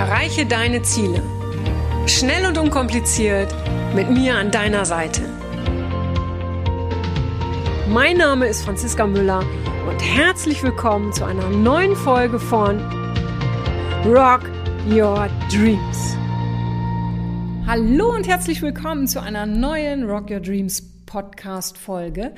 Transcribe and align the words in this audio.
Erreiche 0.00 0.46
deine 0.46 0.80
Ziele. 0.80 1.22
Schnell 2.06 2.46
und 2.46 2.56
unkompliziert 2.56 3.54
mit 3.94 4.10
mir 4.10 4.34
an 4.34 4.50
deiner 4.50 4.86
Seite. 4.86 5.20
Mein 7.86 8.16
Name 8.16 8.46
ist 8.46 8.62
Franziska 8.64 9.06
Müller 9.06 9.44
und 9.86 10.00
herzlich 10.00 10.62
willkommen 10.62 11.12
zu 11.12 11.26
einer 11.26 11.50
neuen 11.50 11.94
Folge 11.94 12.38
von 12.40 12.80
Rock 14.06 14.40
Your 14.90 15.28
Dreams. 15.52 16.16
Hallo 17.66 18.14
und 18.14 18.26
herzlich 18.26 18.62
willkommen 18.62 19.06
zu 19.06 19.20
einer 19.20 19.44
neuen 19.44 20.08
Rock 20.08 20.30
Your 20.30 20.40
Dreams 20.40 20.82
Podcast 21.04 21.76
Folge. 21.76 22.32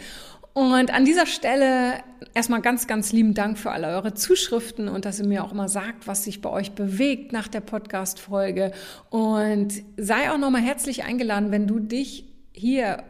Und 0.55 0.93
an 0.93 1.05
dieser 1.05 1.27
Stelle 1.27 1.95
erstmal 2.35 2.61
ganz, 2.61 2.87
ganz 2.87 3.13
lieben 3.13 3.35
Dank 3.35 3.59
für 3.59 3.71
alle 3.71 3.89
eure 3.89 4.15
Zuschriften 4.15 4.89
und 4.89 5.05
dass 5.05 5.19
ihr 5.19 5.27
mir 5.27 5.45
auch 5.45 5.53
immer 5.53 5.69
sagt, 5.69 6.07
was 6.07 6.25
sich 6.25 6.43
bei 6.43 6.51
euch 6.51 6.73
bewegt 6.73 7.33
nach 7.33 7.49
der 7.49 7.61
Podcast-Folge. 7.61 8.73
Und 9.09 9.73
sei 9.97 10.31
auch 10.31 10.39
nochmal 10.39 10.63
herzlich 10.63 11.05
eingeladen, 11.05 11.51
wenn 11.51 11.67
du 11.67 11.79
dich 11.79 12.27
hier 12.53 13.03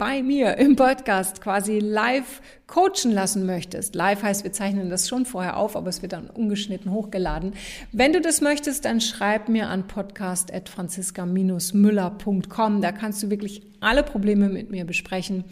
bei 0.00 0.22
mir 0.22 0.56
im 0.56 0.74
Podcast 0.76 1.42
quasi 1.42 1.78
live 1.78 2.40
coachen 2.66 3.12
lassen 3.12 3.44
möchtest. 3.44 3.94
Live 3.94 4.22
heißt, 4.22 4.44
wir 4.44 4.52
zeichnen 4.52 4.88
das 4.88 5.08
schon 5.08 5.26
vorher 5.26 5.58
auf, 5.58 5.76
aber 5.76 5.90
es 5.90 6.00
wird 6.00 6.14
dann 6.14 6.30
ungeschnitten 6.30 6.90
hochgeladen. 6.90 7.52
Wenn 7.92 8.14
du 8.14 8.22
das 8.22 8.40
möchtest, 8.40 8.86
dann 8.86 9.02
schreib 9.02 9.50
mir 9.50 9.68
an 9.68 9.86
podcast.franziska-müller.com. 9.86 12.80
Da 12.80 12.92
kannst 12.92 13.22
du 13.22 13.28
wirklich 13.28 13.60
alle 13.80 14.02
Probleme 14.02 14.48
mit 14.48 14.70
mir 14.70 14.86
besprechen 14.86 15.44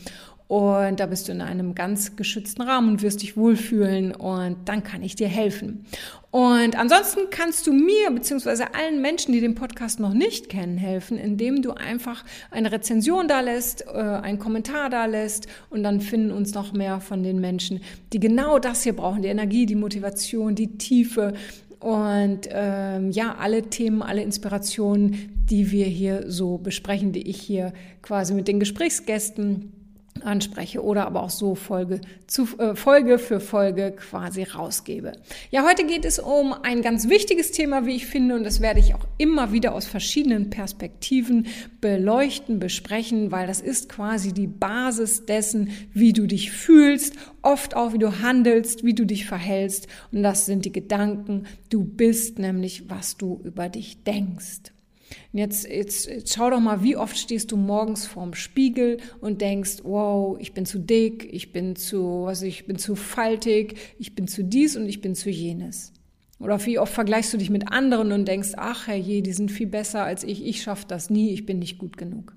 und 0.49 0.99
da 0.99 1.05
bist 1.05 1.29
du 1.29 1.33
in 1.33 1.43
einem 1.43 1.75
ganz 1.75 2.17
geschützten 2.17 2.63
Rahmen 2.63 2.89
und 2.89 3.03
wirst 3.03 3.21
dich 3.21 3.37
wohlfühlen 3.37 4.15
und 4.15 4.57
dann 4.65 4.83
kann 4.83 5.03
ich 5.03 5.15
dir 5.15 5.29
helfen. 5.29 5.85
Und 6.31 6.75
ansonsten 6.75 7.29
kannst 7.31 7.67
du 7.67 7.73
mir 7.73 8.11
beziehungsweise 8.11 8.75
allen 8.75 9.03
Menschen, 9.03 9.33
die 9.33 9.41
den 9.41 9.55
Podcast 9.55 10.01
noch 10.01 10.15
nicht 10.15 10.49
kennen, 10.49 10.79
helfen, 10.79 11.19
indem 11.19 11.61
du 11.61 11.73
einfach 11.73 12.25
eine 12.51 12.73
Rezension 12.73 13.29
da 13.29 13.41
lässt, 13.41 13.87
äh, 13.87 13.99
einen 13.99 14.39
Kommentar 14.39 14.89
da 14.89 15.05
lässt 15.05 15.49
und 15.69 15.83
dann 15.83 16.01
finden 16.01 16.33
uns 16.33 16.55
noch 16.55 16.73
mehr 16.73 17.01
von 17.01 17.23
den 17.23 17.41
Menschen, 17.41 17.81
die 18.15 18.21
genau 18.21 18.59
das 18.59 18.83
hier 18.83 18.97
brauchen, 18.97 19.21
die 19.21 19.29
Energie, 19.29 19.67
die 19.67 19.75
Motivation, 19.75 20.55
die 20.55 20.79
Tiefe 20.79 21.35
und 21.81 22.49
ähm, 22.51 23.11
ja, 23.11 23.37
alle 23.39 23.65
Themen, 23.65 24.03
alle 24.03 24.23
Inspirationen, 24.23 25.45
die 25.45 25.71
wir 25.71 25.87
hier 25.87 26.25
so 26.31 26.57
besprechen, 26.57 27.13
die 27.13 27.29
ich 27.29 27.41
hier 27.41 27.73
quasi 28.03 28.33
mit 28.33 28.49
den 28.49 28.61
Gesprächsgästen 28.61 29.73
anspreche 30.23 30.83
oder 30.83 31.07
aber 31.07 31.23
auch 31.23 31.31
so 31.31 31.55
Folge, 31.55 32.01
zu, 32.27 32.47
äh, 32.59 32.75
Folge 32.75 33.19
für 33.19 33.41
Folge 33.41 33.93
quasi 33.93 34.43
rausgebe. 34.43 35.13
Ja, 35.51 35.65
heute 35.69 35.87
geht 35.87 36.05
es 36.05 36.19
um 36.19 36.53
ein 36.53 36.83
ganz 36.83 37.09
wichtiges 37.09 37.53
Thema, 37.53 37.87
wie 37.87 37.97
ich 37.97 38.07
finde, 38.07 38.35
und 38.35 38.45
das 38.45 38.61
werde 38.61 38.81
ich 38.81 38.95
auch 38.95 39.07
immer 39.19 39.53
wieder 39.53 39.75
aus 39.75 39.87
verschiedenen 39.87 40.51
Perspektiven 40.51 41.47
beleuchten, 41.81 42.59
besprechen, 42.59 43.31
weil 43.33 43.47
das 43.47 43.61
ist 43.61 43.89
quasi 43.89 44.33
die 44.33 44.47
Basis 44.47 45.27
dessen, 45.27 45.71
wie 45.93 46.13
du 46.13 46.27
dich 46.27 46.51
fühlst, 46.51 47.15
oft 47.43 47.77
auch 47.77 47.93
wie 47.93 47.99
du 47.99 48.21
handelst, 48.21 48.85
wie 48.85 48.95
du 48.95 49.05
dich 49.05 49.27
verhältst. 49.27 49.89
Und 50.13 50.23
das 50.23 50.47
sind 50.47 50.65
die 50.65 50.73
Gedanken. 50.73 51.45
Du 51.71 51.85
bist 51.85 52.39
nämlich, 52.39 52.89
was 52.89 53.17
du 53.17 53.41
über 53.45 53.69
dich 53.69 54.03
denkst. 54.05 54.73
Und 55.33 55.39
jetzt, 55.39 55.69
jetzt, 55.69 56.07
jetzt 56.07 56.35
schau 56.35 56.51
doch 56.51 56.61
mal, 56.61 56.83
wie 56.83 56.97
oft 56.97 57.17
stehst 57.17 57.53
du 57.53 57.57
morgens 57.57 58.07
vorm 58.07 58.35
Spiegel 58.35 58.99
und 59.21 59.41
denkst, 59.41 59.79
wow, 59.83 60.37
ich 60.39 60.53
bin 60.53 60.67
zu 60.67 60.79
dick, 60.79 61.29
ich 61.33 61.53
bin 61.53 61.77
zu, 61.77 62.25
was 62.25 62.43
ich 62.43 62.67
bin 62.67 62.79
zu 62.79 62.95
faltig, 62.95 63.77
ich 63.99 64.15
bin 64.15 64.29
zu 64.29 64.45
dies 64.45 64.77
und 64.77 64.89
ich 64.89 65.01
bin 65.01 65.15
zu 65.15 65.31
jenes. 65.31 65.93
Oder 66.41 66.65
wie 66.67 66.79
oft 66.79 66.93
vergleichst 66.93 67.33
du 67.33 67.37
dich 67.37 67.51
mit 67.51 67.73
anderen 67.73 68.13
und 68.13 68.27
denkst, 68.27 68.51
ach 68.57 68.87
herrje, 68.87 69.23
die 69.23 69.33
sind 69.33 69.51
viel 69.51 69.67
besser 69.67 70.05
als 70.05 70.25
ich, 70.25 70.45
ich 70.45 70.63
schaffe 70.63 70.85
das 70.87 71.11
nie, 71.11 71.33
ich 71.33 71.47
bin 71.47 71.59
nicht 71.59 71.79
gut 71.79 71.97
genug. 71.97 72.37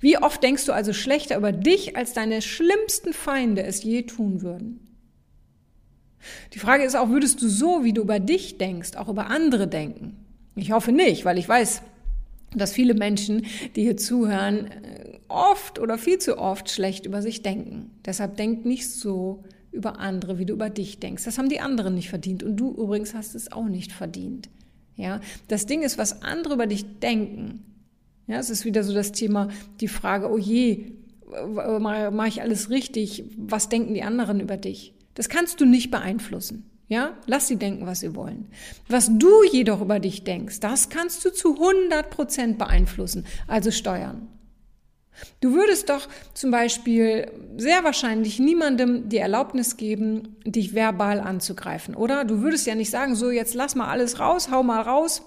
Wie 0.00 0.18
oft 0.18 0.42
denkst 0.42 0.66
du 0.66 0.72
also 0.72 0.92
schlechter 0.92 1.36
über 1.36 1.52
dich, 1.52 1.96
als 1.96 2.12
deine 2.12 2.42
schlimmsten 2.42 3.12
Feinde 3.12 3.62
es 3.62 3.82
je 3.82 4.02
tun 4.02 4.42
würden? 4.42 4.80
Die 6.54 6.58
Frage 6.58 6.84
ist 6.84 6.96
auch, 6.96 7.08
würdest 7.08 7.40
du 7.42 7.48
so, 7.48 7.84
wie 7.84 7.92
du 7.92 8.02
über 8.02 8.20
dich 8.20 8.58
denkst, 8.58 8.96
auch 8.96 9.08
über 9.08 9.28
andere 9.28 9.68
denken? 9.68 10.25
Ich 10.56 10.72
hoffe 10.72 10.90
nicht, 10.90 11.24
weil 11.24 11.38
ich 11.38 11.48
weiß, 11.48 11.82
dass 12.54 12.72
viele 12.72 12.94
Menschen, 12.94 13.46
die 13.76 13.82
hier 13.82 13.96
zuhören, 13.96 14.70
oft 15.28 15.78
oder 15.78 15.98
viel 15.98 16.18
zu 16.18 16.38
oft 16.38 16.70
schlecht 16.70 17.06
über 17.06 17.20
sich 17.20 17.42
denken. 17.42 17.90
Deshalb 18.04 18.36
denk 18.36 18.64
nicht 18.64 18.90
so 18.90 19.44
über 19.70 19.98
andere, 19.98 20.38
wie 20.38 20.46
du 20.46 20.54
über 20.54 20.70
dich 20.70 20.98
denkst. 20.98 21.24
Das 21.24 21.36
haben 21.36 21.50
die 21.50 21.60
anderen 21.60 21.94
nicht 21.94 22.08
verdient 22.08 22.42
und 22.42 22.56
du 22.56 22.70
übrigens 22.70 23.12
hast 23.12 23.34
es 23.34 23.52
auch 23.52 23.66
nicht 23.66 23.92
verdient. 23.92 24.48
Ja, 24.96 25.20
das 25.48 25.66
Ding 25.66 25.82
ist, 25.82 25.98
was 25.98 26.22
andere 26.22 26.54
über 26.54 26.66
dich 26.66 27.00
denken. 27.00 27.62
Ja, 28.26 28.38
es 28.38 28.48
ist 28.48 28.64
wieder 28.64 28.82
so 28.82 28.94
das 28.94 29.12
Thema, 29.12 29.48
die 29.80 29.88
Frage, 29.88 30.30
oh 30.32 30.38
je, 30.38 30.92
mache 31.78 32.28
ich 32.28 32.40
alles 32.40 32.70
richtig? 32.70 33.24
Was 33.36 33.68
denken 33.68 33.92
die 33.92 34.02
anderen 34.02 34.40
über 34.40 34.56
dich? 34.56 34.94
Das 35.14 35.28
kannst 35.28 35.60
du 35.60 35.66
nicht 35.66 35.90
beeinflussen. 35.90 36.64
Ja, 36.88 37.14
lass 37.26 37.48
sie 37.48 37.56
denken, 37.56 37.86
was 37.86 38.00
sie 38.00 38.14
wollen. 38.14 38.46
Was 38.88 39.10
du 39.10 39.42
jedoch 39.50 39.80
über 39.80 39.98
dich 39.98 40.22
denkst, 40.22 40.60
das 40.60 40.88
kannst 40.88 41.24
du 41.24 41.32
zu 41.32 41.54
100 41.54 42.10
Prozent 42.10 42.58
beeinflussen, 42.58 43.26
also 43.48 43.72
steuern. 43.72 44.28
Du 45.40 45.54
würdest 45.54 45.88
doch 45.88 46.08
zum 46.34 46.50
Beispiel 46.50 47.30
sehr 47.56 47.84
wahrscheinlich 47.84 48.38
niemandem 48.38 49.08
die 49.08 49.16
Erlaubnis 49.16 49.76
geben, 49.76 50.36
dich 50.44 50.74
verbal 50.74 51.20
anzugreifen, 51.20 51.94
oder? 51.94 52.24
Du 52.24 52.42
würdest 52.42 52.66
ja 52.66 52.74
nicht 52.74 52.90
sagen, 52.90 53.16
so 53.16 53.30
jetzt 53.30 53.54
lass 53.54 53.74
mal 53.74 53.88
alles 53.88 54.20
raus, 54.20 54.50
hau 54.50 54.62
mal 54.62 54.82
raus 54.82 55.22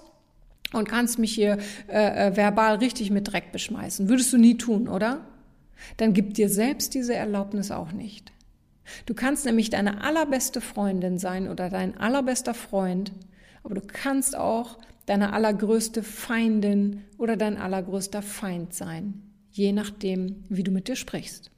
und 0.72 0.88
kannst 0.88 1.18
mich 1.18 1.32
hier 1.32 1.58
äh, 1.88 2.28
äh 2.28 2.36
verbal 2.36 2.76
richtig 2.76 3.10
mit 3.10 3.32
Dreck 3.32 3.52
beschmeißen. 3.52 4.08
Würdest 4.08 4.32
du 4.32 4.38
nie 4.38 4.56
tun, 4.56 4.88
oder? 4.88 5.26
Dann 5.96 6.12
gib 6.12 6.34
dir 6.34 6.48
selbst 6.48 6.94
diese 6.94 7.14
Erlaubnis 7.14 7.70
auch 7.70 7.92
nicht. 7.92 8.32
Du 9.06 9.14
kannst 9.14 9.44
nämlich 9.44 9.70
deine 9.70 10.02
allerbeste 10.02 10.60
Freundin 10.60 11.18
sein 11.18 11.48
oder 11.48 11.70
dein 11.70 11.96
allerbester 11.96 12.54
Freund, 12.54 13.12
aber 13.62 13.74
du 13.74 13.82
kannst 13.82 14.36
auch 14.36 14.78
deine 15.06 15.32
allergrößte 15.32 16.02
Feindin 16.02 17.04
oder 17.18 17.36
dein 17.36 17.56
allergrößter 17.56 18.22
Feind 18.22 18.74
sein, 18.74 19.22
je 19.50 19.72
nachdem, 19.72 20.44
wie 20.48 20.62
du 20.62 20.70
mit 20.70 20.88
dir 20.88 20.96
sprichst. 20.96 21.50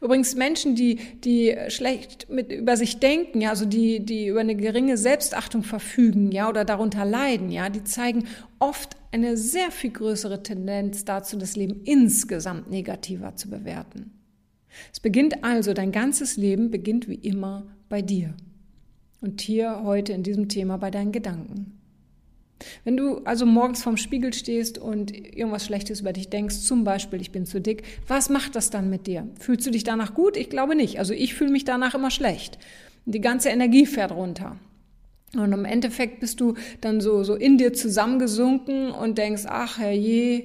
Übrigens 0.00 0.34
Menschen, 0.34 0.74
die, 0.74 0.96
die 1.22 1.54
schlecht 1.68 2.30
mit, 2.30 2.50
über 2.50 2.76
sich 2.76 2.98
denken, 2.98 3.40
ja, 3.40 3.50
also 3.50 3.66
die, 3.66 4.00
die 4.00 4.28
über 4.28 4.40
eine 4.40 4.56
geringe 4.56 4.96
Selbstachtung 4.96 5.62
verfügen, 5.62 6.32
ja, 6.32 6.48
oder 6.48 6.64
darunter 6.64 7.04
leiden, 7.04 7.50
ja, 7.50 7.68
die 7.68 7.84
zeigen 7.84 8.26
oft 8.58 8.96
eine 9.12 9.36
sehr 9.36 9.70
viel 9.70 9.90
größere 9.90 10.42
Tendenz 10.42 11.04
dazu, 11.04 11.36
das 11.36 11.56
Leben 11.56 11.82
insgesamt 11.84 12.70
negativer 12.70 13.36
zu 13.36 13.50
bewerten. 13.50 14.12
Es 14.92 15.00
beginnt 15.00 15.44
also, 15.44 15.72
dein 15.72 15.92
ganzes 15.92 16.36
Leben 16.36 16.70
beginnt 16.70 17.08
wie 17.08 17.14
immer 17.14 17.66
bei 17.88 18.02
dir. 18.02 18.34
Und 19.20 19.40
hier 19.40 19.82
heute 19.82 20.12
in 20.12 20.22
diesem 20.22 20.48
Thema 20.48 20.76
bei 20.76 20.90
deinen 20.90 21.12
Gedanken. 21.12 21.76
Wenn 22.84 22.96
du 22.96 23.18
also 23.24 23.44
morgens 23.44 23.82
vorm 23.82 23.96
Spiegel 23.96 24.32
stehst 24.32 24.78
und 24.78 25.12
irgendwas 25.12 25.66
Schlechtes 25.66 26.00
über 26.00 26.12
dich 26.12 26.30
denkst, 26.30 26.56
zum 26.56 26.84
Beispiel, 26.84 27.20
ich 27.20 27.30
bin 27.30 27.44
zu 27.44 27.60
dick, 27.60 27.82
was 28.08 28.30
macht 28.30 28.56
das 28.56 28.70
dann 28.70 28.88
mit 28.88 29.06
dir? 29.06 29.28
Fühlst 29.38 29.66
du 29.66 29.70
dich 29.70 29.84
danach 29.84 30.14
gut? 30.14 30.36
Ich 30.36 30.48
glaube 30.48 30.74
nicht. 30.74 30.98
Also 30.98 31.12
ich 31.12 31.34
fühle 31.34 31.50
mich 31.50 31.64
danach 31.64 31.94
immer 31.94 32.10
schlecht. 32.10 32.58
Die 33.04 33.20
ganze 33.20 33.50
Energie 33.50 33.86
fährt 33.86 34.12
runter. 34.12 34.56
Und 35.34 35.52
im 35.52 35.64
Endeffekt 35.64 36.20
bist 36.20 36.40
du 36.40 36.54
dann 36.80 37.00
so, 37.00 37.24
so 37.24 37.34
in 37.34 37.58
dir 37.58 37.72
zusammengesunken 37.72 38.90
und 38.90 39.18
denkst, 39.18 39.42
ach 39.46 39.78
herrje, 39.78 40.44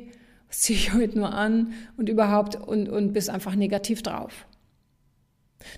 was 0.52 0.60
ziehe 0.60 0.78
ich 0.78 0.94
heute 0.94 1.18
nur 1.18 1.34
an 1.34 1.74
und 1.96 2.10
überhaupt 2.10 2.56
und, 2.56 2.90
und 2.90 3.14
bist 3.14 3.30
einfach 3.30 3.56
negativ 3.56 4.04
drauf. 4.04 4.46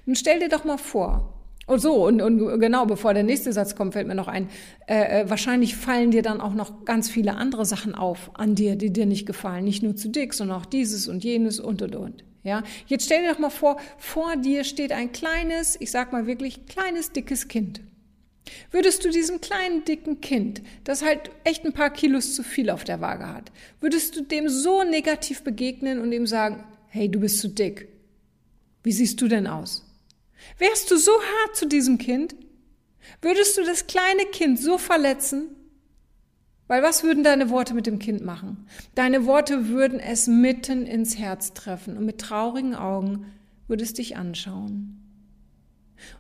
Nun 0.06 0.16
stell 0.16 0.40
dir 0.40 0.50
doch 0.50 0.64
mal 0.64 0.80
vor, 0.80 1.34
und 1.66 1.80
so, 1.80 2.06
und, 2.06 2.22
und 2.22 2.60
genau, 2.60 2.86
bevor 2.86 3.14
der 3.14 3.24
nächste 3.24 3.54
Satz 3.54 3.76
kommt, 3.76 3.94
fällt 3.94 4.08
mir 4.08 4.16
noch 4.16 4.28
ein, 4.28 4.50
äh, 4.88 5.22
äh, 5.22 5.30
wahrscheinlich 5.30 5.78
fallen 5.78 6.12
dir 6.12 6.22
dann 6.22 6.42
auch 6.42 6.54
noch 6.54 6.84
ganz 6.84 7.10
viele 7.10 7.36
andere 7.36 7.66
Sachen 7.66 7.96
auf 7.96 8.32
an 8.34 8.56
dir, 8.56 8.76
die 8.76 8.92
dir 8.92 9.06
nicht 9.06 9.26
gefallen. 9.26 9.64
Nicht 9.64 9.82
nur 9.82 9.96
zu 9.96 10.10
dick, 10.10 10.34
sondern 10.34 10.60
auch 10.60 10.66
dieses 10.66 11.08
und 11.08 11.24
jenes 11.24 11.62
und 11.62 11.82
und 11.82 11.96
und. 11.96 12.26
Ja, 12.44 12.64
jetzt 12.88 13.06
stell 13.06 13.22
dir 13.22 13.32
doch 13.32 13.40
mal 13.40 13.50
vor, 13.50 13.78
vor 13.98 14.36
dir 14.36 14.66
steht 14.66 14.92
ein 14.92 15.14
kleines, 15.14 15.80
ich 15.80 15.92
sag 15.92 16.12
mal 16.12 16.28
wirklich 16.28 16.66
kleines, 16.66 17.14
dickes 17.14 17.48
Kind. 17.48 17.80
Würdest 18.74 19.06
du 19.06 19.12
diesem 19.12 19.40
kleinen, 19.40 19.86
dicken 19.86 20.20
Kind, 20.20 20.64
das 20.84 21.04
halt 21.04 21.30
echt 21.44 21.64
ein 21.64 21.74
paar 21.74 21.92
Kilos 21.92 22.34
zu 22.34 22.42
viel 22.42 22.72
auf 22.72 22.84
der 22.84 23.02
Waage 23.02 23.32
hat, 23.32 23.52
würdest 23.80 24.16
du 24.16 24.24
dem 24.24 24.50
so 24.50 24.84
negativ 24.84 25.44
begegnen 25.44 26.00
und 26.00 26.12
ihm 26.12 26.26
sagen, 26.26 26.64
hey, 26.88 27.08
du 27.08 27.20
bist 27.20 27.38
zu 27.38 27.50
dick. 27.50 27.88
Wie 28.82 28.92
siehst 28.92 29.22
du 29.22 29.28
denn 29.28 29.46
aus? 29.46 29.86
Wärst 30.58 30.90
du 30.90 30.98
so 30.98 31.12
hart 31.12 31.56
zu 31.56 31.68
diesem 31.68 32.00
Kind? 32.00 32.36
Würdest 33.22 33.60
du 33.60 33.64
das 33.64 33.86
kleine 33.86 34.26
Kind 34.32 34.60
so 34.60 34.80
verletzen? 34.80 35.50
Weil 36.66 36.82
was 36.82 37.04
würden 37.04 37.24
deine 37.24 37.52
Worte 37.52 37.76
mit 37.76 37.86
dem 37.86 38.00
Kind 38.00 38.26
machen? 38.26 38.66
Deine 38.96 39.28
Worte 39.28 39.68
würden 39.68 40.00
es 40.00 40.26
mitten 40.26 40.88
ins 40.88 41.20
Herz 41.20 41.54
treffen 41.54 41.96
und 41.96 42.06
mit 42.06 42.20
traurigen 42.20 42.74
Augen 42.74 43.28
würdest 43.68 44.00
dich 44.00 44.18
anschauen. 44.18 45.03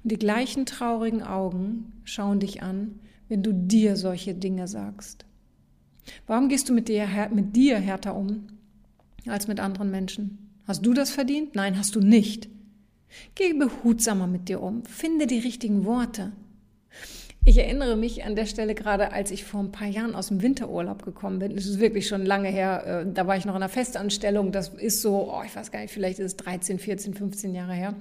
Und 0.04 0.12
die 0.12 0.18
gleichen 0.18 0.66
traurigen 0.66 1.24
Augen 1.24 1.94
schauen 2.04 2.40
dich 2.40 2.62
an, 2.62 3.00
wenn 3.30 3.44
du 3.44 3.54
dir 3.54 3.96
solche 3.96 4.34
Dinge 4.34 4.68
sagst? 4.68 5.26
Warum 6.28 6.50
gehst 6.50 6.70
du 6.70 6.74
mit 6.74 6.88
dir, 6.88 7.08
mit 7.34 7.56
dir 7.56 7.78
härter 7.80 8.16
um 8.16 8.48
als 9.26 9.48
mit 9.48 9.60
anderen 9.60 9.90
Menschen? 9.90 10.50
Hast 10.66 10.86
du 10.86 10.94
das 10.94 11.12
verdient? 11.12 11.56
Nein, 11.56 11.78
hast 11.78 11.96
du 11.96 12.00
nicht. 12.00 12.50
Geh 13.36 13.54
behutsamer 13.54 14.28
mit 14.28 14.50
dir 14.50 14.62
um. 14.62 14.86
Finde 14.86 15.28
die 15.28 15.40
richtigen 15.40 15.86
Worte. 15.86 16.32
Ich 17.46 17.58
erinnere 17.58 17.98
mich 17.98 18.24
an 18.24 18.38
der 18.38 18.46
Stelle 18.46 18.74
gerade, 18.74 19.12
als 19.12 19.30
ich 19.30 19.44
vor 19.44 19.60
ein 19.60 19.74
paar 19.74 19.90
Jahren 19.90 20.16
aus 20.16 20.30
dem 20.30 20.42
Winterurlaub 20.42 21.04
gekommen 21.04 21.40
bin. 21.40 21.54
Das 21.54 21.66
ist 21.66 21.78
wirklich 21.78 22.08
schon 22.08 22.26
lange 22.26 22.48
her. 22.48 23.04
Äh, 23.06 23.12
da 23.14 23.28
war 23.28 23.36
ich 23.36 23.44
noch 23.44 23.54
in 23.54 23.62
einer 23.62 23.68
Festanstellung. 23.68 24.54
Das 24.54 24.70
ist 24.70 25.02
so, 25.02 25.30
oh, 25.30 25.42
ich 25.46 25.54
weiß 25.54 25.70
gar 25.70 25.82
nicht, 25.82 25.94
vielleicht 25.94 26.20
ist 26.20 26.26
es 26.26 26.38
13, 26.38 26.80
14, 26.80 27.14
15 27.14 27.54
Jahre 27.54 27.74
her. 27.74 27.96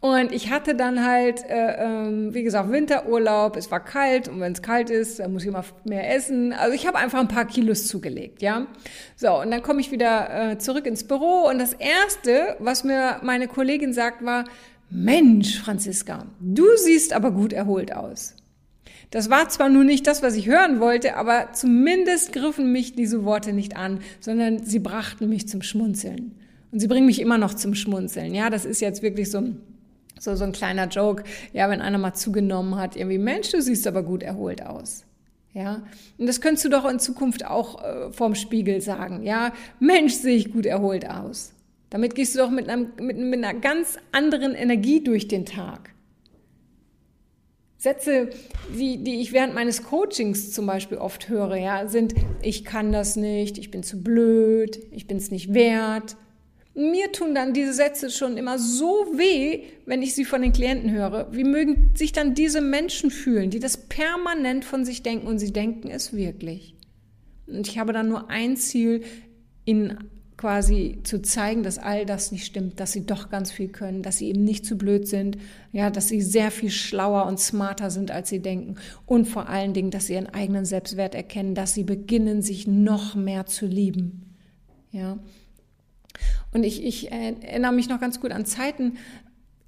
Und 0.00 0.32
ich 0.32 0.50
hatte 0.50 0.74
dann 0.74 1.04
halt, 1.04 1.44
äh, 1.46 1.74
ähm, 1.84 2.32
wie 2.32 2.42
gesagt, 2.42 2.72
Winterurlaub. 2.72 3.56
Es 3.56 3.70
war 3.70 3.84
kalt 3.84 4.28
und 4.28 4.40
wenn 4.40 4.52
es 4.52 4.62
kalt 4.62 4.88
ist, 4.88 5.18
dann 5.18 5.34
muss 5.34 5.42
ich 5.42 5.48
immer 5.48 5.64
mehr 5.84 6.16
essen. 6.16 6.54
Also 6.54 6.74
ich 6.74 6.86
habe 6.86 6.96
einfach 6.96 7.20
ein 7.20 7.28
paar 7.28 7.44
Kilos 7.46 7.86
zugelegt, 7.86 8.40
ja. 8.40 8.66
So, 9.14 9.42
und 9.42 9.50
dann 9.50 9.62
komme 9.62 9.82
ich 9.82 9.92
wieder 9.92 10.52
äh, 10.52 10.58
zurück 10.58 10.86
ins 10.86 11.04
Büro 11.04 11.46
und 11.50 11.58
das 11.58 11.74
Erste, 11.74 12.56
was 12.60 12.82
mir 12.82 13.20
meine 13.22 13.46
Kollegin 13.46 13.92
sagt, 13.92 14.24
war, 14.24 14.44
Mensch, 14.88 15.60
Franziska, 15.60 16.24
du 16.40 16.64
siehst 16.76 17.12
aber 17.12 17.30
gut 17.30 17.52
erholt 17.52 17.94
aus. 17.94 18.36
Das 19.10 19.28
war 19.28 19.48
zwar 19.48 19.68
nur 19.68 19.84
nicht 19.84 20.06
das, 20.06 20.22
was 20.22 20.36
ich 20.36 20.46
hören 20.46 20.78
wollte, 20.78 21.16
aber 21.16 21.52
zumindest 21.52 22.32
griffen 22.32 22.70
mich 22.70 22.94
diese 22.94 23.24
Worte 23.24 23.52
nicht 23.52 23.76
an, 23.76 24.00
sondern 24.20 24.64
sie 24.64 24.78
brachten 24.78 25.28
mich 25.28 25.48
zum 25.48 25.62
Schmunzeln. 25.62 26.36
Und 26.70 26.78
sie 26.78 26.86
bringen 26.86 27.06
mich 27.06 27.20
immer 27.20 27.36
noch 27.36 27.54
zum 27.54 27.74
Schmunzeln. 27.74 28.34
Ja, 28.34 28.50
das 28.50 28.64
ist 28.64 28.80
jetzt 28.80 29.02
wirklich 29.02 29.30
so 29.30 29.42
so, 30.20 30.36
so 30.36 30.44
ein 30.44 30.52
kleiner 30.52 30.86
Joke. 30.86 31.24
Ja, 31.52 31.68
wenn 31.70 31.80
einer 31.80 31.98
mal 31.98 32.14
zugenommen 32.14 32.76
hat, 32.76 32.94
irgendwie, 32.94 33.18
Mensch, 33.18 33.50
du 33.50 33.60
siehst 33.60 33.86
aber 33.86 34.02
gut 34.02 34.22
erholt 34.22 34.64
aus. 34.64 35.04
Ja, 35.52 35.82
und 36.16 36.28
das 36.28 36.40
könntest 36.40 36.64
du 36.64 36.68
doch 36.68 36.88
in 36.88 37.00
Zukunft 37.00 37.44
auch 37.44 37.82
äh, 37.82 38.12
vorm 38.12 38.36
Spiegel 38.36 38.80
sagen. 38.80 39.24
Ja, 39.24 39.52
Mensch, 39.80 40.12
sehe 40.12 40.36
ich 40.36 40.52
gut 40.52 40.64
erholt 40.64 41.08
aus. 41.10 41.52
Damit 41.88 42.14
gehst 42.14 42.34
du 42.34 42.38
doch 42.38 42.50
mit, 42.50 42.68
einem, 42.68 42.92
mit, 43.00 43.18
mit 43.18 43.44
einer 43.44 43.58
ganz 43.58 43.98
anderen 44.12 44.54
Energie 44.54 45.02
durch 45.02 45.26
den 45.26 45.44
Tag. 45.44 45.90
Sätze, 47.80 48.28
die, 48.78 49.02
die 49.02 49.22
ich 49.22 49.32
während 49.32 49.54
meines 49.54 49.82
Coachings 49.82 50.52
zum 50.52 50.66
Beispiel 50.66 50.98
oft 50.98 51.30
höre, 51.30 51.56
ja, 51.56 51.88
sind, 51.88 52.14
ich 52.42 52.66
kann 52.66 52.92
das 52.92 53.16
nicht, 53.16 53.56
ich 53.56 53.70
bin 53.70 53.82
zu 53.82 54.02
blöd, 54.02 54.78
ich 54.90 55.06
bin 55.06 55.16
es 55.16 55.30
nicht 55.30 55.54
wert. 55.54 56.18
Mir 56.74 57.10
tun 57.10 57.34
dann 57.34 57.54
diese 57.54 57.72
Sätze 57.72 58.10
schon 58.10 58.36
immer 58.36 58.58
so 58.58 59.06
weh, 59.16 59.62
wenn 59.86 60.02
ich 60.02 60.14
sie 60.14 60.26
von 60.26 60.42
den 60.42 60.52
Klienten 60.52 60.90
höre. 60.90 61.32
Wie 61.32 61.42
mögen 61.42 61.92
sich 61.94 62.12
dann 62.12 62.34
diese 62.34 62.60
Menschen 62.60 63.10
fühlen, 63.10 63.48
die 63.48 63.60
das 63.60 63.78
permanent 63.78 64.66
von 64.66 64.84
sich 64.84 65.02
denken 65.02 65.26
und 65.26 65.38
sie 65.38 65.50
denken 65.54 65.88
es 65.88 66.12
wirklich. 66.12 66.74
Und 67.46 67.66
ich 67.66 67.78
habe 67.78 67.94
dann 67.94 68.10
nur 68.10 68.28
ein 68.28 68.58
Ziel, 68.58 69.04
ihnen 69.64 70.10
quasi 70.40 71.00
zu 71.04 71.20
zeigen, 71.20 71.62
dass 71.62 71.76
all 71.76 72.06
das 72.06 72.32
nicht 72.32 72.46
stimmt, 72.46 72.80
dass 72.80 72.92
sie 72.92 73.04
doch 73.04 73.28
ganz 73.28 73.52
viel 73.52 73.68
können, 73.68 74.02
dass 74.02 74.16
sie 74.16 74.28
eben 74.28 74.42
nicht 74.42 74.64
zu 74.64 74.78
blöd 74.78 75.06
sind, 75.06 75.36
ja, 75.70 75.90
dass 75.90 76.08
sie 76.08 76.22
sehr 76.22 76.50
viel 76.50 76.70
schlauer 76.70 77.26
und 77.26 77.38
smarter 77.38 77.90
sind, 77.90 78.10
als 78.10 78.30
sie 78.30 78.40
denken 78.40 78.76
und 79.04 79.26
vor 79.28 79.50
allen 79.50 79.74
Dingen, 79.74 79.90
dass 79.90 80.06
sie 80.06 80.14
ihren 80.14 80.32
eigenen 80.32 80.64
Selbstwert 80.64 81.14
erkennen, 81.14 81.54
dass 81.54 81.74
sie 81.74 81.84
beginnen, 81.84 82.40
sich 82.40 82.66
noch 82.66 83.14
mehr 83.14 83.44
zu 83.44 83.66
lieben, 83.66 84.34
ja. 84.92 85.18
Und 86.52 86.64
ich, 86.64 86.84
ich 86.84 87.12
erinnere 87.12 87.72
mich 87.72 87.90
noch 87.90 88.00
ganz 88.00 88.18
gut 88.18 88.32
an 88.32 88.46
Zeiten, 88.46 88.96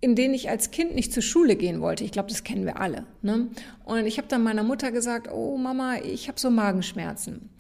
in 0.00 0.16
denen 0.16 0.32
ich 0.32 0.48
als 0.48 0.70
Kind 0.70 0.94
nicht 0.94 1.12
zur 1.12 1.22
Schule 1.22 1.54
gehen 1.54 1.80
wollte. 1.82 2.02
Ich 2.02 2.10
glaube, 2.12 2.30
das 2.30 2.42
kennen 2.44 2.64
wir 2.64 2.80
alle. 2.80 3.04
Ne? 3.20 3.48
Und 3.84 4.06
ich 4.06 4.18
habe 4.18 4.26
dann 4.26 4.42
meiner 4.42 4.64
Mutter 4.64 4.90
gesagt, 4.90 5.28
oh 5.30 5.58
Mama, 5.58 5.98
ich 5.98 6.26
habe 6.28 6.40
so 6.40 6.50
Magenschmerzen. 6.50 7.50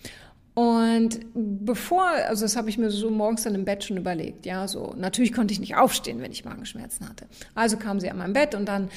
Und 0.54 1.20
bevor, 1.34 2.04
also 2.04 2.44
das 2.44 2.56
habe 2.56 2.68
ich 2.68 2.76
mir 2.76 2.90
so 2.90 3.10
morgens 3.10 3.44
dann 3.44 3.54
im 3.54 3.64
Bett 3.64 3.84
schon 3.84 3.96
überlegt, 3.96 4.44
ja, 4.44 4.68
so 4.68 4.92
natürlich 4.96 5.32
konnte 5.32 5.52
ich 5.52 5.60
nicht 5.60 5.76
aufstehen, 5.76 6.20
wenn 6.20 6.30
ich 6.30 6.44
Magenschmerzen 6.44 7.08
hatte. 7.08 7.26
Also 7.54 7.78
kam 7.78 8.00
sie 8.00 8.10
an 8.10 8.18
mein 8.18 8.34
Bett 8.34 8.54
und 8.54 8.66
dann, 8.66 8.90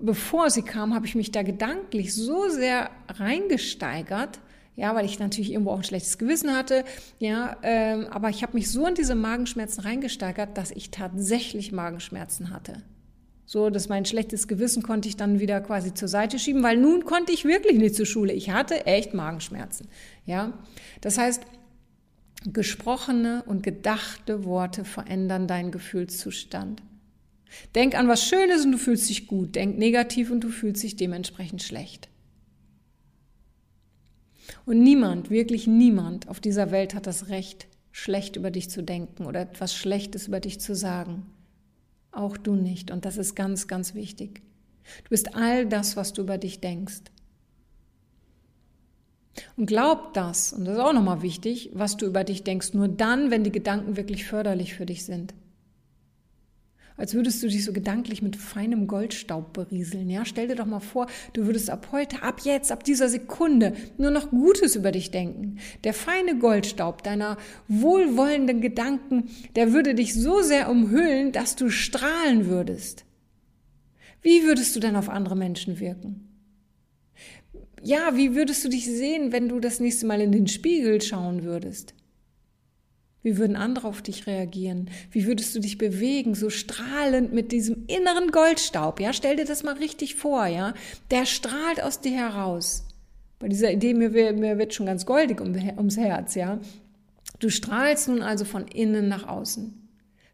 bevor 0.00 0.50
sie 0.50 0.62
kam, 0.62 0.92
habe 0.92 1.06
ich 1.06 1.14
mich 1.14 1.30
da 1.30 1.42
gedanklich 1.42 2.12
so 2.12 2.48
sehr 2.48 2.90
reingesteigert, 3.08 4.40
ja, 4.74 4.94
weil 4.96 5.04
ich 5.04 5.20
natürlich 5.20 5.52
irgendwo 5.52 5.70
auch 5.70 5.78
ein 5.78 5.84
schlechtes 5.84 6.18
Gewissen 6.18 6.56
hatte, 6.56 6.84
ja, 7.20 7.56
ähm, 7.62 8.06
aber 8.10 8.30
ich 8.30 8.42
habe 8.42 8.54
mich 8.54 8.68
so 8.68 8.84
in 8.84 8.94
diese 8.94 9.14
Magenschmerzen 9.14 9.82
reingesteigert, 9.82 10.58
dass 10.58 10.72
ich 10.72 10.90
tatsächlich 10.90 11.70
Magenschmerzen 11.70 12.50
hatte. 12.50 12.82
So, 13.52 13.68
dass 13.68 13.88
mein 13.88 14.04
schlechtes 14.04 14.46
Gewissen 14.46 14.84
konnte 14.84 15.08
ich 15.08 15.16
dann 15.16 15.40
wieder 15.40 15.60
quasi 15.60 15.92
zur 15.92 16.06
Seite 16.06 16.38
schieben, 16.38 16.62
weil 16.62 16.76
nun 16.76 17.04
konnte 17.04 17.32
ich 17.32 17.44
wirklich 17.44 17.78
nicht 17.78 17.96
zur 17.96 18.06
Schule. 18.06 18.32
Ich 18.32 18.50
hatte 18.50 18.86
echt 18.86 19.12
Magenschmerzen. 19.12 19.88
Ja, 20.24 20.56
das 21.00 21.18
heißt, 21.18 21.42
gesprochene 22.52 23.42
und 23.48 23.64
gedachte 23.64 24.44
Worte 24.44 24.84
verändern 24.84 25.48
deinen 25.48 25.72
Gefühlszustand. 25.72 26.80
Denk 27.74 27.98
an 27.98 28.06
was 28.06 28.24
Schönes 28.24 28.64
und 28.64 28.70
du 28.70 28.78
fühlst 28.78 29.10
dich 29.10 29.26
gut. 29.26 29.56
Denk 29.56 29.76
negativ 29.76 30.30
und 30.30 30.44
du 30.44 30.50
fühlst 30.50 30.84
dich 30.84 30.94
dementsprechend 30.94 31.60
schlecht. 31.60 32.08
Und 34.64 34.80
niemand, 34.80 35.28
wirklich 35.28 35.66
niemand 35.66 36.28
auf 36.28 36.38
dieser 36.38 36.70
Welt 36.70 36.94
hat 36.94 37.08
das 37.08 37.30
Recht, 37.30 37.66
schlecht 37.90 38.36
über 38.36 38.52
dich 38.52 38.70
zu 38.70 38.84
denken 38.84 39.26
oder 39.26 39.40
etwas 39.40 39.74
Schlechtes 39.74 40.28
über 40.28 40.38
dich 40.38 40.60
zu 40.60 40.76
sagen. 40.76 41.26
Auch 42.12 42.36
du 42.36 42.54
nicht. 42.54 42.90
Und 42.90 43.04
das 43.04 43.16
ist 43.16 43.34
ganz, 43.34 43.68
ganz 43.68 43.94
wichtig. 43.94 44.42
Du 45.04 45.10
bist 45.10 45.34
all 45.34 45.66
das, 45.66 45.96
was 45.96 46.12
du 46.12 46.22
über 46.22 46.38
dich 46.38 46.60
denkst. 46.60 47.02
Und 49.56 49.66
glaub 49.66 50.12
das, 50.14 50.52
und 50.52 50.64
das 50.64 50.74
ist 50.74 50.80
auch 50.80 50.92
nochmal 50.92 51.22
wichtig, 51.22 51.70
was 51.72 51.96
du 51.96 52.06
über 52.06 52.24
dich 52.24 52.42
denkst, 52.42 52.74
nur 52.74 52.88
dann, 52.88 53.30
wenn 53.30 53.44
die 53.44 53.52
Gedanken 53.52 53.96
wirklich 53.96 54.26
förderlich 54.26 54.74
für 54.74 54.86
dich 54.86 55.04
sind 55.04 55.34
als 57.00 57.14
würdest 57.14 57.42
du 57.42 57.48
dich 57.48 57.64
so 57.64 57.72
gedanklich 57.72 58.22
mit 58.22 58.36
feinem 58.36 58.86
Goldstaub 58.86 59.52
berieseln. 59.52 60.10
Ja, 60.10 60.24
stell 60.24 60.48
dir 60.48 60.54
doch 60.54 60.66
mal 60.66 60.80
vor, 60.80 61.06
du 61.32 61.46
würdest 61.46 61.70
ab 61.70 61.88
heute, 61.92 62.22
ab 62.22 62.40
jetzt, 62.44 62.70
ab 62.70 62.84
dieser 62.84 63.08
Sekunde 63.08 63.74
nur 63.96 64.10
noch 64.10 64.30
Gutes 64.30 64.76
über 64.76 64.92
dich 64.92 65.10
denken. 65.10 65.58
Der 65.84 65.94
feine 65.94 66.38
Goldstaub 66.38 67.02
deiner 67.02 67.38
wohlwollenden 67.68 68.60
Gedanken, 68.60 69.30
der 69.56 69.72
würde 69.72 69.94
dich 69.94 70.14
so 70.14 70.42
sehr 70.42 70.70
umhüllen, 70.70 71.32
dass 71.32 71.56
du 71.56 71.70
strahlen 71.70 72.46
würdest. 72.46 73.04
Wie 74.22 74.44
würdest 74.44 74.76
du 74.76 74.80
denn 74.80 74.96
auf 74.96 75.08
andere 75.08 75.36
Menschen 75.36 75.80
wirken? 75.80 76.28
Ja, 77.82 78.14
wie 78.14 78.34
würdest 78.34 78.62
du 78.64 78.68
dich 78.68 78.84
sehen, 78.84 79.32
wenn 79.32 79.48
du 79.48 79.58
das 79.58 79.80
nächste 79.80 80.06
Mal 80.06 80.20
in 80.20 80.32
den 80.32 80.48
Spiegel 80.48 81.00
schauen 81.00 81.44
würdest? 81.44 81.94
Wie 83.22 83.36
würden 83.36 83.56
andere 83.56 83.86
auf 83.86 84.00
dich 84.00 84.26
reagieren? 84.26 84.88
Wie 85.10 85.26
würdest 85.26 85.54
du 85.54 85.60
dich 85.60 85.76
bewegen, 85.76 86.34
so 86.34 86.48
strahlend 86.48 87.32
mit 87.32 87.52
diesem 87.52 87.84
inneren 87.86 88.30
Goldstaub? 88.30 88.98
Ja, 88.98 89.12
stell 89.12 89.36
dir 89.36 89.44
das 89.44 89.62
mal 89.62 89.74
richtig 89.74 90.14
vor, 90.14 90.46
ja. 90.46 90.72
Der 91.10 91.26
strahlt 91.26 91.82
aus 91.82 92.00
dir 92.00 92.12
heraus. 92.12 92.84
Bei 93.38 93.48
dieser 93.48 93.72
Idee, 93.72 93.94
mir, 93.94 94.10
mir 94.10 94.58
wird 94.58 94.72
schon 94.72 94.86
ganz 94.86 95.04
goldig 95.04 95.40
um, 95.40 95.54
ums 95.76 95.96
Herz, 95.98 96.34
ja. 96.34 96.60
Du 97.40 97.50
strahlst 97.50 98.08
nun 98.08 98.22
also 98.22 98.44
von 98.44 98.66
innen 98.68 99.08
nach 99.08 99.28
außen. 99.28 99.74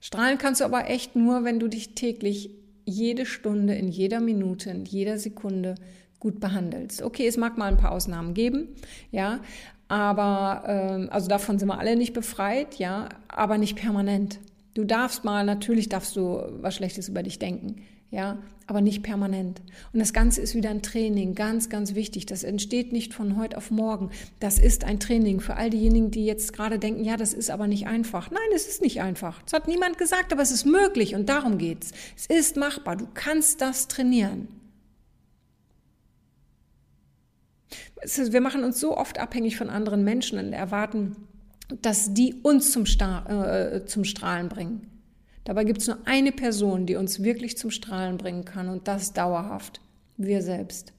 Strahlen 0.00 0.38
kannst 0.38 0.61
du 0.61 0.64
aber 0.64 0.88
echt 0.88 1.16
nur, 1.16 1.45
wenn 1.45 1.59
du 1.59 1.69
dich 1.69 1.95
täglich 1.95 2.50
jede 2.85 3.26
Stunde, 3.26 3.75
in 3.75 3.88
jeder 3.88 4.21
Minute, 4.21 4.71
in 4.71 4.85
jeder 4.85 5.19
Sekunde 5.19 5.75
gut 6.21 6.40
behandelst. 6.40 7.02
Okay, 7.02 7.26
es 7.26 7.37
mag 7.37 7.59
mal 7.59 7.66
ein 7.66 7.76
paar 7.76 7.93
Ausnahmen 7.93 8.33
geben, 8.35 8.69
ja, 9.11 9.40
aber 9.88 10.64
ähm, 10.66 11.09
also 11.11 11.28
davon 11.28 11.59
sind 11.59 11.69
wir 11.69 11.78
alle 11.78 11.97
nicht 11.97 12.12
befreit, 12.12 12.76
ja, 12.76 13.09
aber 13.28 13.59
nicht 13.59 13.76
permanent. 13.76 14.40
Du 14.75 14.85
darfst 14.85 15.25
mal, 15.25 15.45
natürlich 15.45 15.88
darfst 15.88 16.16
du 16.16 16.43
was 16.61 16.75
Schlechtes 16.75 17.09
über 17.09 17.23
dich 17.23 17.38
denken, 17.38 17.76
ja, 18.11 18.38
aber 18.66 18.81
nicht 18.81 19.02
permanent. 19.02 19.62
Und 19.93 20.00
das 20.00 20.12
Ganze 20.12 20.40
ist 20.40 20.55
wieder 20.55 20.71
ein 20.71 20.83
Training, 20.83 21.35
ganz, 21.35 21.69
ganz 21.69 21.95
wichtig. 21.95 22.26
Das 22.26 22.43
entsteht 22.43 22.93
nicht 22.93 23.14
von 23.14 23.37
heute 23.37 23.57
auf 23.57 23.71
morgen. 23.71 24.11
Das 24.40 24.59
ist 24.59 24.85
ein 24.85 24.99
Training 24.99 25.40
für 25.40 25.57
all 25.57 25.71
diejenigen, 25.71 26.11
die 26.11 26.26
jetzt 26.26 26.52
gerade 26.52 26.78
denken, 26.78 27.05
ja, 27.05 27.16
das 27.16 27.33
ist 27.33 27.50
aber 27.50 27.69
nicht 27.69 27.87
einfach. 27.87 28.31
Nein, 28.31 28.40
es 28.55 28.66
ist 28.66 28.83
nicht 28.83 29.00
einfach. 29.00 29.40
Das 29.43 29.52
hat 29.52 29.69
niemand 29.69 29.99
gesagt, 29.99 30.33
aber 30.33 30.43
es 30.43 30.50
ist 30.50 30.66
möglich 30.66 31.14
und 31.14 31.28
darum 31.28 31.59
geht's. 31.59 31.93
Es 32.16 32.26
ist 32.26 32.57
machbar. 32.57 32.97
Du 32.97 33.07
kannst 33.14 33.61
das 33.61 33.87
trainieren. 33.87 34.49
Wir 38.03 38.41
machen 38.41 38.65
uns 38.65 38.81
so 38.81 38.97
oft 38.97 39.19
abhängig 39.19 39.57
von 39.57 39.71
anderen 39.71 40.05
Menschen 40.05 40.39
und 40.39 40.53
erwarten, 40.53 41.17
dass 41.83 42.15
die 42.15 42.35
uns 42.43 42.71
zum, 42.71 42.87
Star, 42.87 43.29
äh, 43.29 43.87
zum 43.87 44.05
Strahlen 44.05 44.49
bringen. 44.49 44.87
Dabei 45.45 45.65
gibt 45.65 45.81
es 45.81 45.87
nur 45.87 45.99
eine 46.05 46.33
Person, 46.33 46.87
die 46.87 46.97
uns 46.97 47.23
wirklich 47.23 47.57
zum 47.57 47.71
Strahlen 47.71 48.19
bringen 48.19 48.45
kann 48.45 48.69
und 48.69 48.89
das 48.89 49.13
dauerhaft. 49.13 49.81
Wir 50.17 50.43
selbst. 50.43 50.93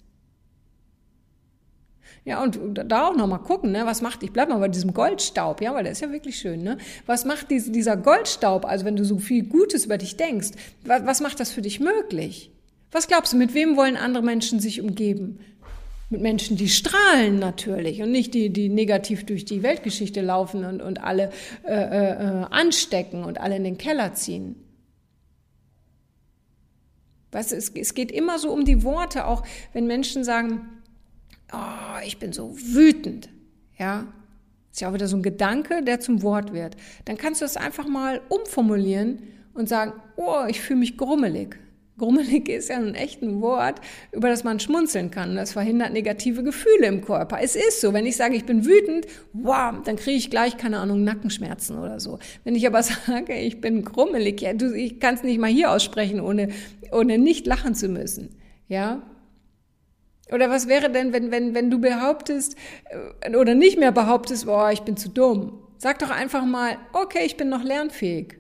Ja, 2.24 2.44
und 2.44 2.60
da 2.74 3.08
auch 3.08 3.16
nochmal 3.16 3.40
gucken, 3.40 3.72
ne, 3.72 3.86
was 3.86 4.02
macht, 4.02 4.22
ich 4.22 4.34
bleibe 4.34 4.52
mal 4.52 4.60
bei 4.60 4.68
diesem 4.68 4.94
Goldstaub, 4.94 5.62
ja, 5.62 5.74
weil 5.74 5.84
der 5.84 5.94
ist 5.94 6.02
ja 6.02 6.12
wirklich 6.12 6.38
schön, 6.38 6.62
ne? 6.62 6.78
Was 7.06 7.24
macht 7.24 7.50
diese, 7.52 7.72
dieser 7.72 7.96
Goldstaub, 7.96 8.66
also 8.66 8.84
wenn 8.84 8.98
du 8.98 9.06
so 9.06 9.18
viel 9.18 9.46
Gutes 9.46 9.86
über 9.86 9.98
dich 9.98 10.18
denkst, 10.18 10.50
was, 10.84 11.06
was 11.06 11.22
macht 11.22 11.40
das 11.40 11.52
für 11.52 11.62
dich 11.62 11.80
möglich? 11.80 12.52
Was 12.92 13.08
glaubst 13.08 13.34
du, 13.34 13.38
mit 13.38 13.54
wem 13.54 13.78
wollen 13.78 13.96
andere 13.96 14.24
Menschen 14.24 14.60
sich 14.60 14.82
umgeben? 14.82 15.40
Mit 16.10 16.22
Menschen, 16.22 16.56
die 16.56 16.70
strahlen 16.70 17.38
natürlich 17.38 18.02
und 18.02 18.12
nicht 18.12 18.34
die, 18.34 18.50
die 18.50 18.70
negativ 18.70 19.26
durch 19.26 19.44
die 19.44 19.62
Weltgeschichte 19.62 20.22
laufen 20.22 20.64
und, 20.64 20.82
und 20.82 21.04
alle 21.04 21.32
äh, 21.66 21.74
äh, 21.74 22.46
anstecken 22.50 23.26
und 23.26 23.42
alle 23.42 23.58
in 23.58 23.66
den 23.66 23.78
Keller 23.78 24.14
ziehen. 24.14 24.56
Weißt 27.32 27.52
du, 27.52 27.56
es, 27.58 27.70
es 27.70 27.94
geht 27.94 28.12
immer 28.12 28.40
so 28.40 28.52
um 28.52 28.64
die 28.64 28.84
Worte, 28.84 29.26
auch 29.26 29.44
wenn 29.74 29.86
Menschen 29.86 30.24
sagen, 30.24 30.70
oh, 31.52 32.00
ich 32.06 32.20
bin 32.20 32.32
so 32.32 32.58
wütend, 32.58 33.30
ja, 33.78 34.08
ist 34.72 34.82
ja 34.82 34.90
auch 34.90 34.94
wieder 34.94 35.08
so 35.08 35.18
ein 35.18 35.24
Gedanke, 35.24 35.84
der 35.84 36.00
zum 36.00 36.22
Wort 36.22 36.54
wird. 36.54 36.78
Dann 37.06 37.18
kannst 37.18 37.42
du 37.42 37.46
es 37.46 37.58
einfach 37.58 37.88
mal 37.88 38.22
umformulieren 38.30 39.24
und 39.54 39.68
sagen, 39.68 39.94
oh, 40.16 40.46
ich 40.48 40.62
fühle 40.62 40.80
mich 40.80 40.98
grummelig. 40.98 41.58
Grummelig 41.98 42.50
ist 42.50 42.70
ja 42.70 42.78
ein 42.78 42.96
echtes 42.96 43.42
Wort, 43.42 43.82
über 44.12 44.30
das 44.30 44.44
man 44.44 44.60
schmunzeln 44.60 45.12
kann. 45.12 45.36
Das 45.36 45.54
verhindert 45.54 45.94
negative 45.94 46.44
Gefühle 46.44 46.88
im 46.88 47.04
Körper. 47.04 47.40
Es 47.42 47.56
ist 47.56 47.82
so, 47.82 47.94
wenn 47.94 48.06
ich 48.06 48.18
sage, 48.18 48.36
ich 48.36 48.46
bin 48.46 48.66
wütend, 48.66 49.08
wow, 49.34 49.76
dann 49.84 49.96
kriege 49.96 50.18
ich 50.18 50.30
gleich, 50.30 50.58
keine 50.58 50.80
Ahnung, 50.80 51.04
Nackenschmerzen 51.04 51.78
oder 51.78 52.00
so. 52.00 52.20
Wenn 52.44 52.56
ich 52.56 52.68
aber 52.68 52.84
sage, 53.08 53.36
ich 53.36 53.62
bin 53.62 53.84
grummelig, 53.84 54.42
ja, 54.42 54.54
du, 54.54 54.74
ich 54.74 55.00
kann 55.00 55.16
es 55.16 55.24
nicht 55.24 55.40
mal 55.40 55.50
hier 55.50 55.72
aussprechen, 55.72 56.22
ohne, 56.22 56.50
ohne 56.92 57.18
nicht 57.18 57.48
lachen 57.48 57.76
zu 57.76 57.88
müssen. 57.90 58.36
Ja, 58.68 59.02
oder 60.32 60.50
was 60.50 60.68
wäre 60.68 60.90
denn, 60.90 61.14
wenn, 61.14 61.32
wenn, 61.32 61.56
wenn 61.56 61.72
du 61.72 61.80
behauptest 61.80 62.56
äh, 63.22 63.36
oder 63.36 63.56
nicht 63.56 63.80
mehr 63.80 63.92
behauptest, 63.92 64.46
boah, 64.46 64.72
ich 64.72 64.82
bin 64.82 64.98
zu 64.98 65.10
dumm? 65.10 65.60
Sag 65.78 66.00
doch 66.00 66.10
einfach 66.10 66.44
mal, 66.46 66.78
okay, 66.94 67.26
ich 67.26 67.38
bin 67.38 67.50
noch 67.50 67.64
lernfähig. 67.64 68.38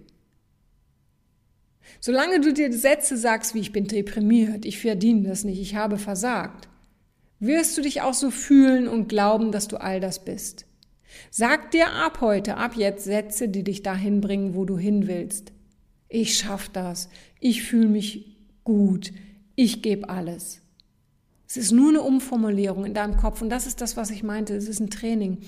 Solange 1.99 2.39
du 2.39 2.53
dir 2.53 2.71
Sätze 2.71 3.17
sagst, 3.17 3.53
wie 3.53 3.59
ich 3.59 3.71
bin 3.71 3.87
deprimiert, 3.87 4.65
ich 4.65 4.79
verdiene 4.79 5.27
das 5.27 5.43
nicht, 5.43 5.59
ich 5.59 5.75
habe 5.75 5.97
versagt, 5.97 6.67
wirst 7.39 7.77
du 7.77 7.81
dich 7.81 8.01
auch 8.01 8.13
so 8.13 8.31
fühlen 8.31 8.87
und 8.87 9.09
glauben, 9.09 9.51
dass 9.51 9.67
du 9.67 9.77
all 9.77 9.99
das 9.99 10.23
bist. 10.23 10.65
Sag 11.31 11.71
dir 11.71 11.91
ab 11.91 12.21
heute, 12.21 12.57
ab 12.57 12.75
jetzt 12.75 13.05
Sätze, 13.05 13.49
die 13.49 13.63
dich 13.63 13.83
dahin 13.83 14.21
bringen, 14.21 14.55
wo 14.55 14.65
du 14.65 14.77
hin 14.77 15.07
willst. 15.07 15.51
Ich 16.09 16.37
schaff 16.37 16.69
das, 16.69 17.09
ich 17.39 17.63
fühle 17.63 17.87
mich 17.87 18.37
gut, 18.63 19.11
ich 19.55 19.81
gebe 19.81 20.09
alles. 20.09 20.61
Es 21.47 21.57
ist 21.57 21.71
nur 21.71 21.89
eine 21.89 22.01
Umformulierung 22.01 22.85
in 22.85 22.93
deinem 22.93 23.17
Kopf 23.17 23.41
und 23.41 23.49
das 23.49 23.67
ist 23.67 23.79
das, 23.81 23.95
was 23.95 24.09
ich 24.09 24.21
meinte. 24.21 24.55
Es 24.55 24.67
ist 24.67 24.81
ein 24.81 24.89
Training. 24.89 25.39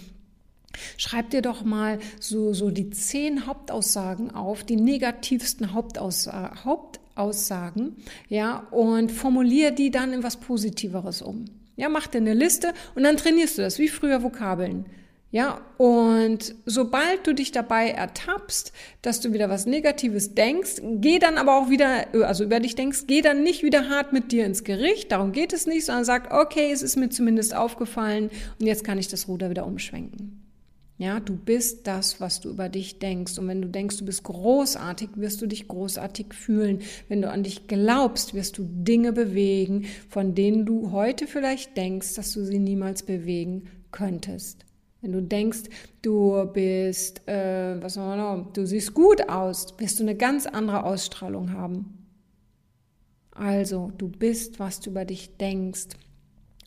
Schreib 0.97 1.29
dir 1.29 1.41
doch 1.41 1.63
mal 1.63 1.99
so, 2.19 2.53
so 2.53 2.69
die 2.71 2.89
zehn 2.89 3.47
Hauptaussagen 3.47 4.31
auf, 4.31 4.63
die 4.63 4.75
negativsten 4.75 5.73
Hauptaussa 5.73 6.63
Hauptaussagen, 6.63 7.97
ja, 8.27 8.67
und 8.71 9.11
formulier 9.11 9.71
die 9.71 9.91
dann 9.91 10.13
in 10.13 10.23
was 10.23 10.37
Positiveres 10.37 11.21
um. 11.21 11.45
Ja, 11.75 11.89
mach 11.89 12.07
dir 12.07 12.17
eine 12.17 12.33
Liste 12.33 12.73
und 12.95 13.03
dann 13.03 13.17
trainierst 13.17 13.57
du 13.57 13.61
das, 13.61 13.79
wie 13.79 13.87
früher 13.87 14.21
Vokabeln. 14.23 14.85
Ja, 15.31 15.61
und 15.77 16.55
sobald 16.65 17.27
du 17.27 17.35
dich 17.35 17.51
dabei 17.51 17.91
ertappst, 17.91 18.73
dass 19.03 19.21
du 19.21 19.31
wieder 19.31 19.47
was 19.47 19.67
Negatives 19.67 20.33
denkst, 20.33 20.81
geh 20.95 21.19
dann 21.19 21.37
aber 21.37 21.59
auch 21.59 21.69
wieder, 21.69 22.07
also 22.25 22.43
über 22.43 22.59
dich 22.59 22.73
denkst, 22.73 23.03
geh 23.05 23.21
dann 23.21 23.43
nicht 23.43 23.61
wieder 23.61 23.89
hart 23.89 24.11
mit 24.11 24.31
dir 24.31 24.45
ins 24.47 24.63
Gericht, 24.63 25.11
darum 25.11 25.31
geht 25.31 25.53
es 25.53 25.67
nicht, 25.67 25.85
sondern 25.85 26.03
sag, 26.03 26.33
okay, 26.33 26.71
es 26.71 26.81
ist 26.81 26.95
mir 26.95 27.09
zumindest 27.09 27.55
aufgefallen 27.55 28.31
und 28.59 28.65
jetzt 28.65 28.83
kann 28.83 28.97
ich 28.97 29.07
das 29.07 29.27
Ruder 29.27 29.51
wieder 29.51 29.67
umschwenken. 29.67 30.48
Ja, 30.99 31.21
du 31.21 31.37
bist 31.37 31.87
das, 31.87 32.19
was 32.19 32.41
du 32.41 32.49
über 32.49 32.67
dich 32.67 32.99
denkst. 32.99 33.39
Und 33.39 33.47
wenn 33.47 33.61
du 33.61 33.69
denkst, 33.69 33.95
du 33.97 34.05
bist 34.05 34.21
großartig, 34.23 35.11
wirst 35.15 35.41
du 35.41 35.47
dich 35.47 35.69
großartig 35.69 36.33
fühlen. 36.33 36.81
Wenn 37.07 37.21
du 37.21 37.31
an 37.31 37.41
dich 37.41 37.67
glaubst, 37.67 38.33
wirst 38.33 38.57
du 38.57 38.67
Dinge 38.69 39.13
bewegen, 39.13 39.85
von 40.09 40.35
denen 40.35 40.65
du 40.65 40.91
heute 40.91 41.25
vielleicht 41.25 41.77
denkst, 41.77 42.15
dass 42.15 42.33
du 42.33 42.43
sie 42.43 42.59
niemals 42.59 43.03
bewegen 43.03 43.69
könntest. 43.91 44.65
Wenn 44.99 45.13
du 45.13 45.21
denkst, 45.21 45.69
du 46.01 46.45
bist, 46.51 47.25
äh, 47.29 47.81
was 47.81 47.93
soll 47.93 48.17
man 48.17 48.51
du 48.51 48.67
siehst 48.67 48.93
gut 48.93 49.29
aus, 49.29 49.73
wirst 49.77 49.99
du 49.99 50.03
eine 50.03 50.17
ganz 50.17 50.47
andere 50.47 50.83
Ausstrahlung 50.83 51.53
haben. 51.53 52.09
Also, 53.31 53.93
du 53.97 54.09
bist, 54.09 54.59
was 54.59 54.81
du 54.81 54.89
über 54.89 55.05
dich 55.05 55.37
denkst. 55.37 55.95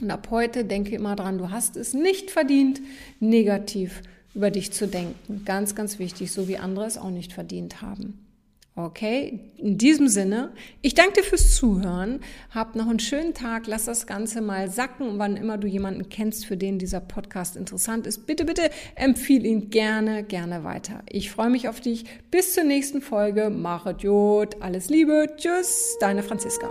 Und 0.01 0.11
ab 0.11 0.29
heute 0.31 0.65
denke 0.65 0.95
immer 0.95 1.17
dran, 1.17 1.37
du 1.37 1.51
hast 1.51 1.77
es 1.77 1.93
nicht 1.93 2.31
verdient, 2.31 2.81
negativ 3.21 4.01
über 4.35 4.51
dich 4.51 4.73
zu 4.73 4.87
denken. 4.87 5.45
Ganz, 5.45 5.75
ganz 5.75 5.99
wichtig, 5.99 6.33
so 6.33 6.49
wie 6.49 6.59
andere 6.59 6.87
es 6.87 6.99
auch 6.99 7.11
nicht 7.11 7.33
verdient 7.33 7.83
haben. 7.83 8.23
Okay, 8.75 9.51
in 9.59 9.77
diesem 9.77 10.09
Sinne, 10.09 10.51
ich 10.81 10.95
danke 10.95 11.21
dir 11.21 11.25
fürs 11.25 11.55
Zuhören. 11.55 12.21
Hab 12.49 12.75
noch 12.75 12.89
einen 12.89 13.01
schönen 13.01 13.35
Tag. 13.35 13.67
Lass 13.67 13.85
das 13.85 14.07
Ganze 14.07 14.41
mal 14.41 14.71
sacken. 14.71 15.07
Und 15.07 15.19
wann 15.19 15.37
immer 15.37 15.59
du 15.59 15.67
jemanden 15.69 16.09
kennst, 16.09 16.47
für 16.47 16.57
den 16.57 16.79
dieser 16.79 17.01
Podcast 17.01 17.57
interessant 17.57 18.07
ist, 18.07 18.27
bitte, 18.27 18.47
bitte 18.47 18.71
empfiehl 18.95 19.45
ihn 19.45 19.69
gerne, 19.69 20.25
gerne 20.25 20.65
weiter. 20.65 21.03
Ich 21.07 21.31
freue 21.31 21.51
mich 21.51 21.69
auf 21.69 21.83
dich. 21.83 22.07
Bis 22.31 22.55
zur 22.55 22.65
nächsten 22.65 23.03
Folge. 23.03 23.51
Machet 23.51 24.03
Jod. 24.03 24.63
Alles 24.63 24.89
Liebe. 24.89 25.27
Tschüss. 25.37 25.99
Deine 26.01 26.23
Franziska. 26.23 26.71